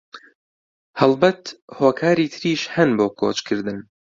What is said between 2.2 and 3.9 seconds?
تریش هەن بۆ کۆچکردن